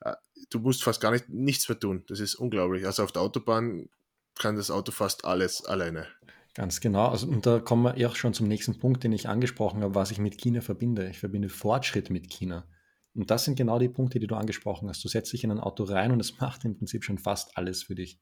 [0.01, 0.15] äh,
[0.49, 2.05] du musst fast gar nicht, nichts mehr tun.
[2.09, 2.87] Das ist unglaublich.
[2.87, 3.91] Also auf der Autobahn
[4.39, 6.07] kann das Auto fast alles alleine.
[6.55, 7.09] Ganz genau.
[7.09, 10.11] Also, und da kommen wir auch schon zum nächsten Punkt, den ich angesprochen habe, was
[10.11, 11.09] ich mit China verbinde.
[11.09, 12.67] Ich verbinde Fortschritt mit China.
[13.15, 15.03] Und das sind genau die Punkte, die du angesprochen hast.
[15.05, 17.83] Du setzt dich in ein Auto rein und es macht im Prinzip schon fast alles
[17.83, 18.19] für dich.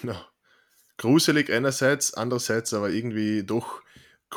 [0.00, 0.20] Genau.
[0.96, 3.82] Gruselig einerseits, andererseits aber irgendwie doch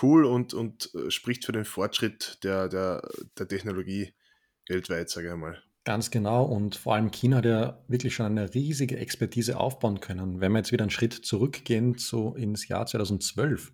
[0.02, 3.02] cool und, und äh, spricht für den Fortschritt der, der,
[3.38, 4.14] der Technologie
[4.68, 5.62] weltweit, sage ich einmal.
[5.84, 6.44] Ganz genau.
[6.44, 10.40] Und vor allem China hat ja wirklich schon eine riesige Expertise aufbauen können.
[10.40, 13.74] Wenn wir jetzt wieder einen Schritt zurückgehen, so ins Jahr 2012.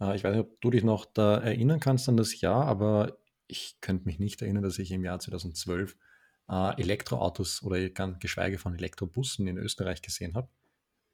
[0.00, 3.18] Äh, ich weiß nicht, ob du dich noch da erinnern kannst an das Jahr, aber
[3.48, 5.96] ich könnte mich nicht erinnern, dass ich im Jahr 2012
[6.48, 10.48] äh, Elektroautos oder geschweige von Elektrobussen in Österreich gesehen habe.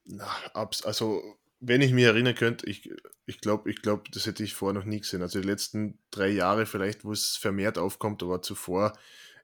[0.05, 1.23] Na, also
[1.61, 2.91] wenn ich mich erinnern könnte, ich,
[3.27, 5.23] ich glaube, ich glaub, das hätte ich vorher noch nie gesehen.
[5.23, 8.95] Also die letzten drei Jahre vielleicht, wo es vermehrt aufkommt, aber zuvor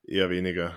[0.06, 0.76] eher weniger.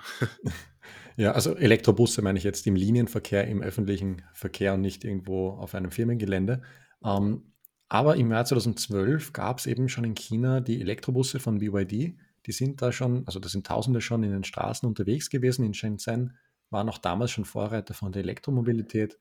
[1.19, 5.75] Ja, also Elektrobusse meine ich jetzt im Linienverkehr, im öffentlichen Verkehr und nicht irgendwo auf
[5.75, 6.61] einem Firmengelände.
[7.03, 7.51] Ähm,
[7.89, 12.17] aber im Jahr 2012 gab es eben schon in China die Elektrobusse von BYD.
[12.45, 15.65] Die sind da schon, also da sind Tausende schon in den Straßen unterwegs gewesen.
[15.65, 16.37] In Shenzhen
[16.69, 19.19] waren auch damals schon Vorreiter von der Elektromobilität.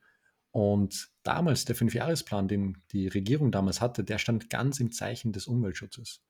[0.51, 5.47] Und damals, der Fünfjahresplan, den die Regierung damals hatte, der stand ganz im Zeichen des
[5.47, 6.23] Umweltschutzes.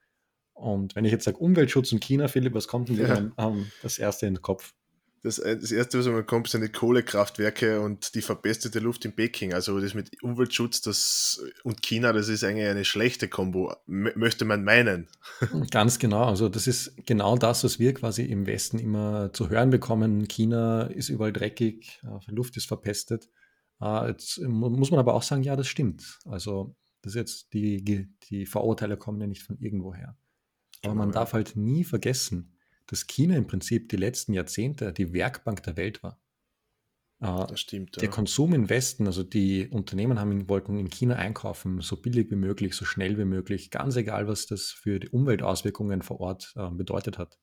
[0.60, 3.48] Und wenn ich jetzt sage Umweltschutz in China, Philipp, was kommt denn dir ja.
[3.48, 4.74] ähm, das erste in den Kopf?
[5.22, 9.14] Das, äh, das erste, was mir kommt, sind die Kohlekraftwerke und die verbesserte Luft in
[9.14, 9.54] Peking.
[9.54, 14.64] Also das mit Umweltschutz das, und China, das ist eigentlich eine schlechte Kombo, möchte man
[14.64, 15.08] meinen.
[15.72, 16.26] Ganz genau.
[16.26, 20.28] Also das ist genau das, was wir quasi im Westen immer zu hören bekommen.
[20.28, 23.30] China ist überall dreckig, die Luft ist verpestet.
[23.80, 26.20] Ah, jetzt muss man aber auch sagen, ja, das stimmt.
[26.26, 30.18] Also das ist jetzt die, die Vorurteile kommen ja nicht von irgendwoher.
[30.84, 35.62] Aber man darf halt nie vergessen, dass China im Prinzip die letzten Jahrzehnte die Werkbank
[35.64, 36.20] der Welt war.
[37.20, 37.98] Äh, das stimmt.
[37.98, 38.10] Der ja.
[38.10, 42.76] Konsum im Westen, also die Unternehmen haben, wollten in China einkaufen, so billig wie möglich,
[42.76, 47.18] so schnell wie möglich, ganz egal, was das für die Umweltauswirkungen vor Ort äh, bedeutet
[47.18, 47.38] hat.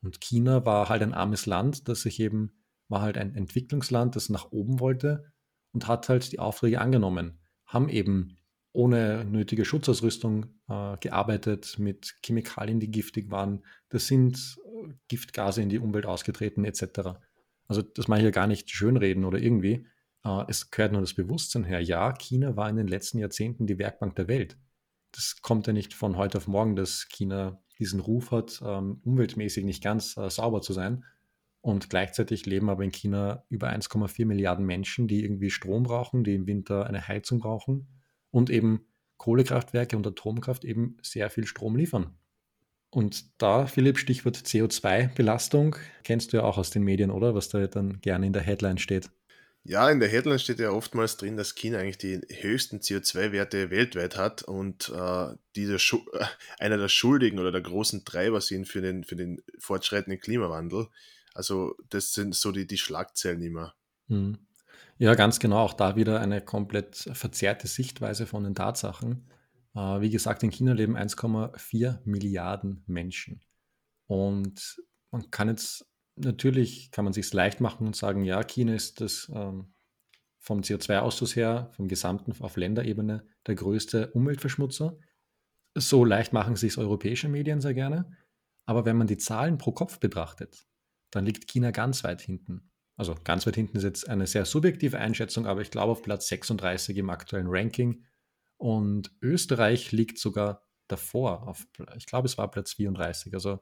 [0.00, 4.28] Und China war halt ein armes Land, das sich eben, war halt ein Entwicklungsland, das
[4.28, 5.32] nach oben wollte
[5.72, 8.37] und hat halt die Aufträge angenommen, haben eben
[8.78, 13.64] ohne nötige Schutzausrüstung äh, gearbeitet, mit Chemikalien, die giftig waren.
[13.88, 17.18] Das sind äh, Giftgase in die Umwelt ausgetreten, etc.
[17.66, 19.84] Also das mache ich ja gar nicht schönreden oder irgendwie.
[20.24, 21.80] Äh, es gehört nur das Bewusstsein her.
[21.80, 24.56] Ja, China war in den letzten Jahrzehnten die Werkbank der Welt.
[25.10, 29.64] Das kommt ja nicht von heute auf morgen, dass China diesen Ruf hat, ähm, umweltmäßig
[29.64, 31.04] nicht ganz äh, sauber zu sein.
[31.60, 36.36] Und gleichzeitig leben aber in China über 1,4 Milliarden Menschen, die irgendwie Strom brauchen, die
[36.36, 37.88] im Winter eine Heizung brauchen
[38.30, 38.86] und eben
[39.16, 42.16] Kohlekraftwerke und Atomkraft eben sehr viel Strom liefern.
[42.90, 47.34] Und da, Philipp, Stichwort CO2-Belastung, kennst du ja auch aus den Medien, oder?
[47.34, 49.10] Was da dann gerne in der Headline steht.
[49.64, 54.16] Ja, in der Headline steht ja oftmals drin, dass China eigentlich die höchsten CO2-Werte weltweit
[54.16, 56.24] hat und äh, dieser äh,
[56.58, 60.88] einer der Schuldigen oder der großen Treiber sind für den, für den fortschreitenden Klimawandel.
[61.34, 63.74] Also das sind so die, die Schlagzeilen immer.
[64.06, 64.38] Mhm.
[64.98, 65.58] Ja, ganz genau.
[65.58, 69.30] Auch da wieder eine komplett verzerrte Sichtweise von den Tatsachen.
[69.74, 73.40] Äh, wie gesagt, in China leben 1,4 Milliarden Menschen.
[74.06, 74.82] Und
[75.12, 79.30] man kann jetzt, natürlich kann man sich leicht machen und sagen, ja, China ist das
[79.32, 79.72] ähm,
[80.40, 84.98] vom CO2-Ausstoß her, vom gesamten auf Länderebene der größte Umweltverschmutzer.
[85.74, 88.10] So leicht machen sich europäische Medien sehr gerne.
[88.66, 90.66] Aber wenn man die Zahlen pro Kopf betrachtet,
[91.10, 92.70] dann liegt China ganz weit hinten.
[92.98, 96.26] Also ganz weit hinten ist jetzt eine sehr subjektive Einschätzung, aber ich glaube auf Platz
[96.26, 98.04] 36 im aktuellen Ranking.
[98.56, 101.64] Und Österreich liegt sogar davor, auf,
[101.96, 103.32] ich glaube es war Platz 34.
[103.34, 103.60] Also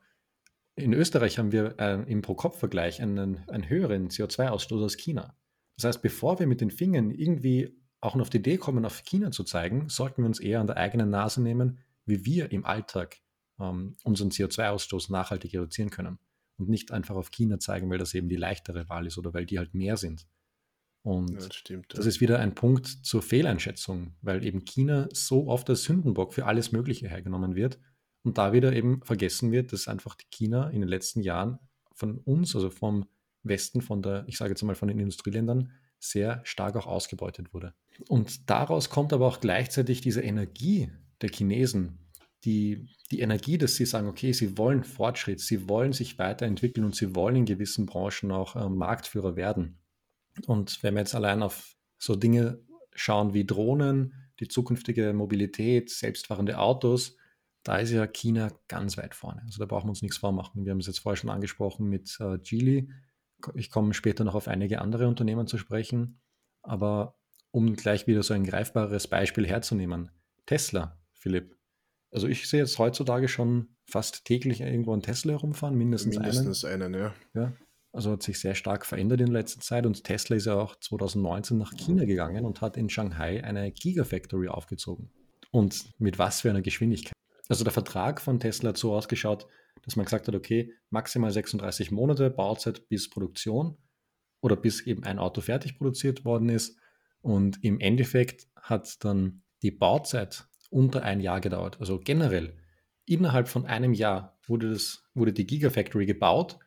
[0.74, 5.36] in Österreich haben wir äh, im Pro-Kopf-Vergleich einen, einen höheren CO2-Ausstoß als China.
[5.76, 9.04] Das heißt, bevor wir mit den Fingern irgendwie auch noch auf die Idee kommen, auf
[9.04, 12.64] China zu zeigen, sollten wir uns eher an der eigenen Nase nehmen, wie wir im
[12.64, 13.18] Alltag
[13.60, 16.18] ähm, unseren CO2-Ausstoß nachhaltig reduzieren können
[16.58, 19.46] und nicht einfach auf China zeigen, weil das eben die leichtere Wahl ist oder weil
[19.46, 20.26] die halt mehr sind.
[21.02, 21.98] Und ja, das, stimmt, ja.
[21.98, 26.46] das ist wieder ein Punkt zur Fehleinschätzung, weil eben China so oft als Sündenbock für
[26.46, 27.78] alles Mögliche hergenommen wird
[28.24, 31.60] Und da wieder eben vergessen wird, dass einfach China in den letzten Jahren
[31.92, 33.06] von uns, also vom
[33.44, 37.74] Westen, von der, ich sage jetzt mal von den Industrieländern, sehr stark auch ausgebeutet wurde.
[38.08, 40.90] Und daraus kommt aber auch gleichzeitig diese Energie
[41.20, 41.98] der Chinesen,
[42.44, 46.94] die, die Energie, dass sie sagen, okay, sie wollen Fortschritt, sie wollen sich weiterentwickeln und
[46.94, 49.78] sie wollen in gewissen Branchen auch äh, Marktführer werden.
[50.46, 52.60] Und wenn wir jetzt allein auf so Dinge
[52.94, 57.16] schauen wie Drohnen, die zukünftige Mobilität, selbstfahrende Autos,
[57.62, 59.42] da ist ja China ganz weit vorne.
[59.42, 60.64] Also da brauchen wir uns nichts vormachen.
[60.64, 62.90] Wir haben es jetzt vorher schon angesprochen mit äh, Geely.
[63.54, 66.20] Ich komme später noch auf einige andere Unternehmen zu sprechen.
[66.62, 67.18] Aber
[67.50, 70.10] um gleich wieder so ein greifbares Beispiel herzunehmen.
[70.44, 71.56] Tesla, Philipp.
[72.10, 76.94] Also ich sehe jetzt heutzutage schon fast täglich irgendwo einen Tesla herumfahren, mindestens, mindestens einen.
[76.94, 77.14] einen ja.
[77.34, 77.52] ja.
[77.92, 81.56] Also hat sich sehr stark verändert in letzter Zeit und Tesla ist ja auch 2019
[81.56, 85.10] nach China gegangen und hat in Shanghai eine Gigafactory aufgezogen.
[85.50, 87.14] Und mit was für einer Geschwindigkeit.
[87.48, 89.46] Also der Vertrag von Tesla hat so ausgeschaut,
[89.82, 93.78] dass man gesagt hat, okay, maximal 36 Monate Bauzeit bis Produktion
[94.40, 96.78] oder bis eben ein Auto fertig produziert worden ist.
[97.20, 101.78] Und im Endeffekt hat dann die Bauzeit unter ein Jahr gedauert.
[101.80, 102.54] Also generell
[103.06, 106.58] innerhalb von einem Jahr wurde, das, wurde die Gigafactory gebaut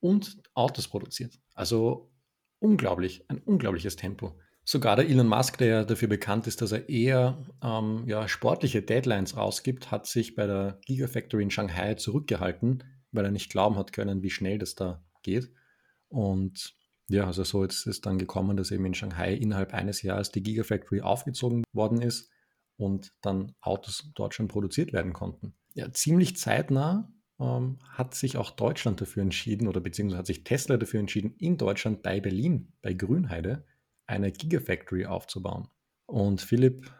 [0.00, 1.38] und Autos produziert.
[1.54, 2.12] Also
[2.58, 4.38] unglaublich, ein unglaubliches Tempo.
[4.64, 8.82] Sogar der Elon Musk, der ja dafür bekannt ist, dass er eher ähm, ja, sportliche
[8.82, 13.92] Deadlines rausgibt, hat sich bei der Gigafactory in Shanghai zurückgehalten, weil er nicht glauben hat
[13.92, 15.52] können, wie schnell das da geht.
[16.08, 16.74] Und
[17.08, 20.42] ja, also so ist es dann gekommen, dass eben in Shanghai innerhalb eines Jahres die
[20.42, 22.30] Gigafactory aufgezogen worden ist
[22.76, 25.54] und dann Autos dort schon produziert werden konnten.
[25.74, 30.76] Ja, ziemlich zeitnah ähm, hat sich auch Deutschland dafür entschieden oder beziehungsweise hat sich Tesla
[30.76, 33.64] dafür entschieden, in Deutschland bei Berlin, bei Grünheide,
[34.06, 35.68] eine Gigafactory aufzubauen.
[36.06, 36.92] Und Philipp,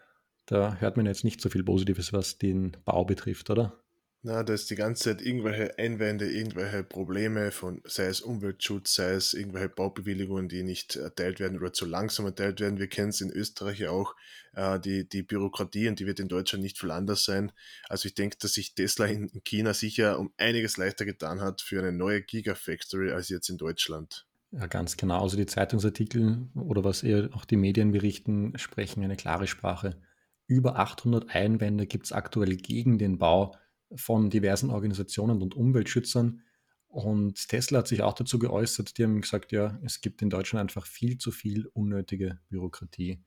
[0.46, 3.84] da hört man jetzt nicht so viel Positives, was den Bau betrifft, oder?
[4.26, 9.10] Na, da ist die ganze Zeit irgendwelche Einwände, irgendwelche Probleme von, sei es Umweltschutz, sei
[9.10, 12.78] es irgendwelche Baubewilligungen, die nicht erteilt werden oder zu langsam erteilt werden.
[12.78, 14.16] Wir kennen es in Österreich ja auch,
[14.54, 17.52] äh, die, die Bürokratie und die wird in Deutschland nicht viel anders sein.
[17.87, 21.60] Also ich denke, dass sich Tesla in, in China sicher um einiges leichter getan hat
[21.60, 24.26] für eine neue Gigafactory als jetzt in Deutschland.
[24.52, 25.20] Ja, ganz genau.
[25.20, 30.00] Also die Zeitungsartikel oder was eher auch die Medien berichten, sprechen eine klare Sprache.
[30.46, 33.54] Über 800 Einwände gibt es aktuell gegen den Bau
[33.96, 36.42] von diversen Organisationen und Umweltschützern.
[36.88, 40.61] Und Tesla hat sich auch dazu geäußert, die haben gesagt, ja, es gibt in Deutschland
[40.62, 43.24] einfach viel zu viel unnötige Bürokratie.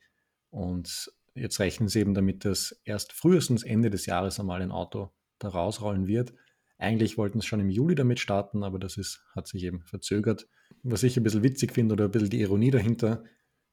[0.50, 5.12] Und jetzt rechnen sie eben damit, dass erst frühestens Ende des Jahres einmal ein Auto
[5.40, 6.34] da rausrollen wird.
[6.78, 10.48] Eigentlich wollten sie schon im Juli damit starten, aber das ist, hat sich eben verzögert.
[10.84, 13.24] Was ich ein bisschen witzig finde oder ein bisschen die Ironie dahinter,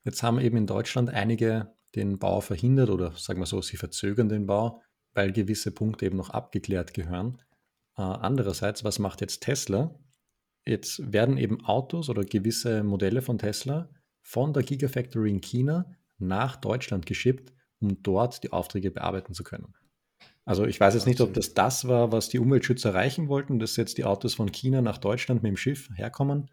[0.04, 4.28] jetzt haben eben in Deutschland einige den Bau verhindert oder sagen wir so, sie verzögern
[4.28, 4.82] den Bau,
[5.14, 7.38] weil gewisse Punkte eben noch abgeklärt gehören.
[7.96, 9.94] Äh, andererseits, was macht jetzt Tesla?
[10.66, 13.88] Jetzt werden eben Autos oder gewisse Modelle von Tesla
[14.22, 15.86] von der Gigafactory in China
[16.18, 19.74] nach Deutschland geschippt, um dort die Aufträge bearbeiten zu können.
[20.46, 23.76] Also ich weiß jetzt nicht, ob das das war, was die Umweltschützer erreichen wollten, dass
[23.76, 26.50] jetzt die Autos von China nach Deutschland mit dem Schiff herkommen.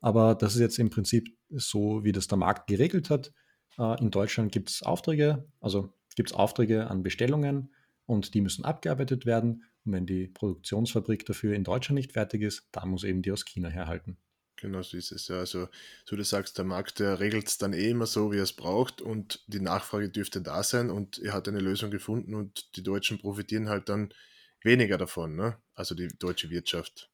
[0.00, 3.32] Aber das ist jetzt im Prinzip so, wie das der Markt geregelt hat.
[3.78, 7.70] Äh, in Deutschland gibt es Aufträge, also gibt es Aufträge an Bestellungen
[8.06, 9.64] und die müssen abgearbeitet werden.
[9.84, 13.44] Und wenn die Produktionsfabrik dafür in Deutschland nicht fertig ist, dann muss eben die aus
[13.44, 14.16] China herhalten.
[14.56, 15.28] Genau so ist es.
[15.28, 15.38] Ja.
[15.38, 15.68] Also,
[16.06, 18.54] so du sagst, der Markt, der regelt es dann eh immer so, wie er es
[18.54, 22.82] braucht und die Nachfrage dürfte da sein und er hat eine Lösung gefunden und die
[22.82, 24.14] Deutschen profitieren halt dann
[24.62, 25.58] weniger davon, ne?
[25.74, 27.10] also die deutsche Wirtschaft.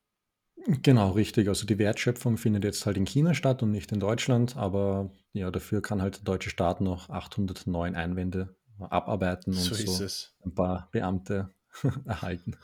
[0.82, 1.48] Genau, richtig.
[1.48, 5.50] Also die Wertschöpfung findet jetzt halt in China statt und nicht in Deutschland, aber ja,
[5.50, 10.06] dafür kann halt der deutsche Staat noch 809 Einwände abarbeiten und so,
[10.44, 11.50] ein paar Beamte
[12.04, 12.56] erhalten.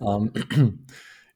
[0.00, 0.32] ähm,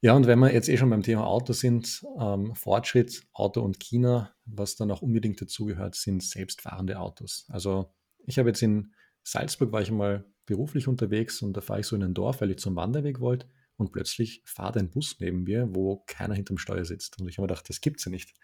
[0.01, 3.81] ja, und wenn wir jetzt eh schon beim Thema Auto sind, ähm, Fortschritt, Auto und
[3.81, 7.47] China, was dann auch unbedingt dazugehört, sind selbstfahrende Autos.
[7.49, 7.93] Also
[8.27, 11.97] ich habe jetzt in Salzburg, war ich mal beruflich unterwegs und da fahre ich so
[11.97, 15.69] in ein Dorf, weil ich zum Wanderweg wollte und plötzlich fahrt ein Bus neben mir,
[15.75, 17.21] wo keiner hinterm Steuer sitzt.
[17.21, 18.35] Und ich habe mir gedacht, das gibt es ja nicht.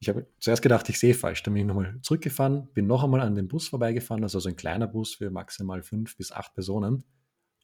[0.00, 1.42] Ich habe zuerst gedacht, ich sehe falsch.
[1.42, 4.56] Dann bin ich nochmal zurückgefahren, bin noch einmal an den Bus vorbeigefahren, also so ein
[4.56, 7.04] kleiner Bus für maximal fünf bis acht Personen.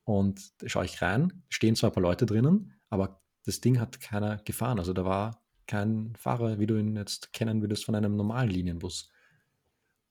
[0.05, 4.01] Und da schaue ich rein, stehen zwar ein paar Leute drinnen, aber das Ding hat
[4.01, 4.79] keiner gefahren.
[4.79, 9.11] Also da war kein Fahrer, wie du ihn jetzt kennen würdest von einem normalen Linienbus.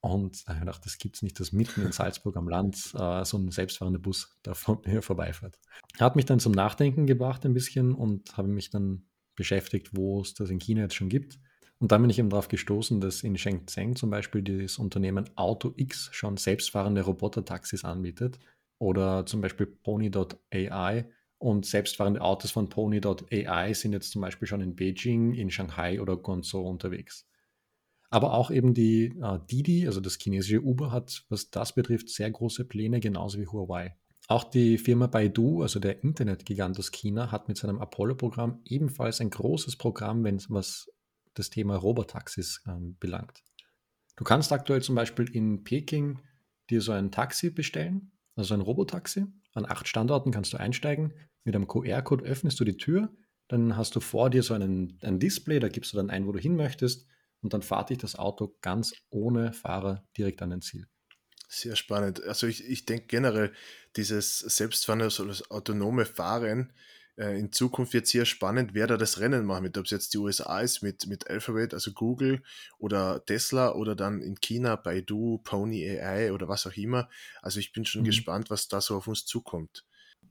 [0.02, 2.94] Und da habe ich gedacht, das gibt es nicht, dass mitten in Salzburg am Land
[2.98, 4.54] äh, so ein selbstfahrender Bus da
[4.86, 5.60] mir vorbeifährt.
[6.00, 9.06] Hat mich dann zum Nachdenken gebracht ein bisschen und habe mich dann
[9.36, 11.40] beschäftigt, wo es das in China jetzt schon gibt.
[11.80, 16.10] Und dann bin ich eben darauf gestoßen, dass in Shenzhen zum Beispiel das Unternehmen AutoX
[16.12, 18.38] schon selbstfahrende Roboter-Taxis anbietet
[18.80, 21.06] oder zum Beispiel Pony.ai
[21.38, 26.18] Und selbstfahrende Autos von Pony.ai sind jetzt zum Beispiel schon in Beijing, in Shanghai oder
[26.18, 27.26] Guangzhou unterwegs.
[28.10, 32.30] Aber auch eben die äh, Didi, also das chinesische Uber, hat, was das betrifft, sehr
[32.30, 33.96] große Pläne, genauso wie Huawei.
[34.28, 39.30] Auch die Firma Baidu, also der Internetgigant aus China, hat mit seinem Apollo-Programm ebenfalls ein
[39.30, 40.92] großes Programm, wenn es was
[41.34, 43.44] das Thema Robotaxis ähm, belangt.
[44.16, 46.20] Du kannst aktuell zum Beispiel in Peking
[46.70, 49.26] dir so ein Taxi bestellen, also ein Robotaxi.
[49.54, 51.14] An acht Standorten kannst du einsteigen.
[51.44, 53.12] Mit einem QR-Code öffnest du die Tür,
[53.48, 56.32] dann hast du vor dir so einen, ein Display, da gibst du dann ein, wo
[56.32, 57.08] du hin möchtest
[57.42, 60.88] und dann fahrt dich das Auto ganz ohne Fahrer direkt an dein Ziel.
[61.48, 62.24] Sehr spannend.
[62.24, 63.52] Also ich, ich denke generell,
[63.96, 66.72] dieses selbstfahrende, also das autonome Fahren
[67.20, 70.14] äh, in Zukunft wird sehr spannend, wer da das Rennen macht, mit ob es jetzt
[70.14, 72.42] die USA ist mit, mit Alphabet, also Google
[72.78, 77.10] oder Tesla oder dann in China Baidu, Pony AI oder was auch immer.
[77.42, 78.06] Also ich bin schon mhm.
[78.06, 79.86] gespannt, was da so auf uns zukommt.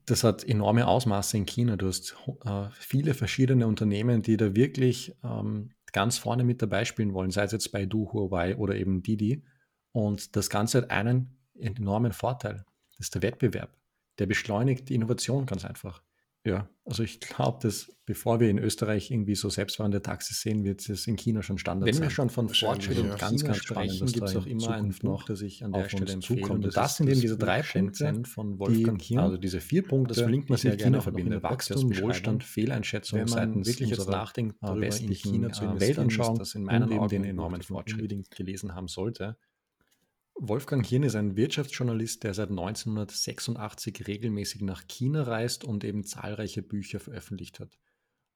[0.05, 1.77] Das hat enorme Ausmaße in China.
[1.77, 7.13] Du hast äh, viele verschiedene Unternehmen, die da wirklich ähm, ganz vorne mit dabei spielen
[7.13, 9.43] wollen, sei es jetzt Baidu, Huawei oder eben Didi.
[9.91, 12.65] Und das Ganze hat einen enormen Vorteil.
[12.89, 13.75] Das ist der Wettbewerb.
[14.17, 16.01] Der beschleunigt die Innovation ganz einfach.
[16.45, 20.87] Ja, also ich glaube, dass bevor wir in Österreich irgendwie so selbstfahrende Taxis sehen, wird
[20.89, 22.03] es in China schon Standard Wenn sein.
[22.03, 25.41] wir schon von Fortschritt und ganz, ganz sprechen, gibt es auch immer einen Punkt, das
[25.41, 26.47] ich an der Stelle empfehle.
[26.47, 29.21] Und das, das sind eben diese drei Punkte von Wolfgang hier.
[29.21, 31.43] Also diese vier Punkte, das verlinkt man sehr gerne verbindet.
[31.43, 36.63] Wachstum, Wohlstand, Fehleinschätzung Wenn man seitens wirklich jetzt nachdenkt, westlichen China zu Weltanschauung, das in
[36.63, 39.37] meinen Augen den enormen Fortschritt gelesen haben sollte.
[40.41, 46.61] Wolfgang Hirn ist ein Wirtschaftsjournalist, der seit 1986 regelmäßig nach China reist und eben zahlreiche
[46.61, 47.77] Bücher veröffentlicht hat.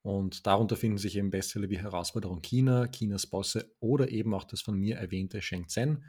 [0.02, 4.60] Und darunter finden sich eben Bestseller wie Herausforderung China, Chinas Bosse oder eben auch das
[4.60, 6.04] von mir erwähnte Shenzhen.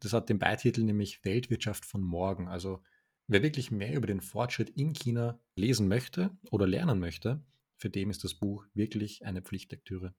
[0.00, 2.46] Das hat den Beititel nämlich Weltwirtschaft von morgen.
[2.46, 2.82] Also
[3.26, 7.42] wer wirklich mehr über den Fortschritt in China lesen möchte oder lernen möchte,
[7.78, 10.14] für den ist das Buch wirklich eine Pflichtlektüre.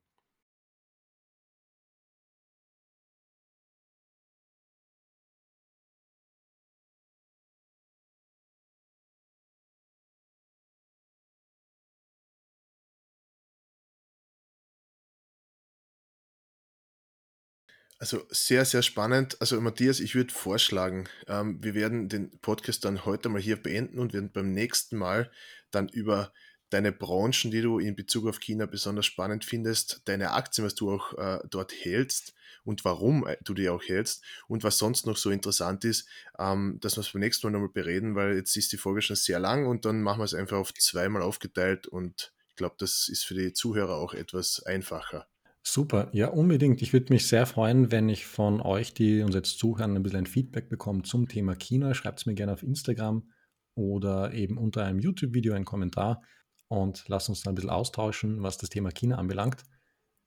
[17.98, 19.38] Also sehr, sehr spannend.
[19.40, 24.00] Also Matthias, ich würde vorschlagen, ähm, wir werden den Podcast dann heute mal hier beenden
[24.00, 25.32] und werden beim nächsten Mal
[25.72, 26.34] dann über
[26.70, 30.92] deine Branchen, die du in Bezug auf China besonders spannend findest, deine Aktien, was du
[30.92, 32.34] auch äh, dort hältst
[32.66, 36.80] und warum äh, du die auch hältst und was sonst noch so interessant ist, ähm,
[36.82, 39.40] dass wir es beim nächsten Mal nochmal bereden, weil jetzt ist die Folge schon sehr
[39.40, 43.24] lang und dann machen wir es einfach auf zweimal aufgeteilt und ich glaube, das ist
[43.24, 45.28] für die Zuhörer auch etwas einfacher.
[45.68, 46.84] Super, ja, unbedingt.
[46.84, 50.20] Ich würde mich sehr freuen, wenn ich von euch, die uns jetzt zuhören, ein bisschen
[50.20, 51.96] ein Feedback bekomme zum Thema China.
[51.96, 53.32] Schreibt es mir gerne auf Instagram
[53.74, 56.22] oder eben unter einem YouTube-Video einen Kommentar
[56.68, 59.64] und lasst uns dann ein bisschen austauschen, was das Thema China anbelangt.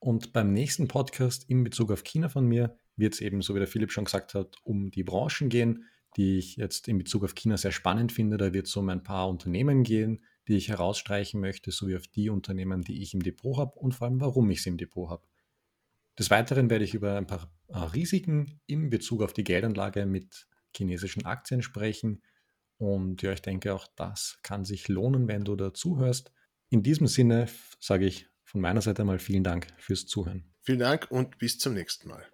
[0.00, 3.60] Und beim nächsten Podcast in Bezug auf China von mir wird es eben, so wie
[3.60, 5.84] der Philipp schon gesagt hat, um die Branchen gehen,
[6.16, 8.38] die ich jetzt in Bezug auf China sehr spannend finde.
[8.38, 12.30] Da wird es um ein paar Unternehmen gehen, die ich herausstreichen möchte, sowie auf die
[12.30, 15.26] Unternehmen, die ich im Depot habe und vor allem, warum ich sie im Depot habe.
[16.18, 20.48] Des Weiteren werde ich über ein paar äh, Risiken in Bezug auf die Geldanlage mit
[20.76, 22.22] chinesischen Aktien sprechen.
[22.78, 26.32] Und ja, ich denke, auch das kann sich lohnen, wenn du dazu hörst.
[26.70, 30.54] In diesem Sinne sage ich von meiner Seite mal vielen Dank fürs Zuhören.
[30.62, 32.28] Vielen Dank und bis zum nächsten Mal.